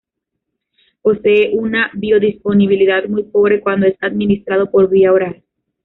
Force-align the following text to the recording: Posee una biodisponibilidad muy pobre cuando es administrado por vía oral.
Posee 1.03 1.51
una 1.53 1.91
biodisponibilidad 1.93 3.07
muy 3.07 3.21
pobre 3.21 3.61
cuando 3.61 3.85
es 3.85 3.97
administrado 4.01 4.71
por 4.71 4.89
vía 4.89 5.13
oral. 5.13 5.43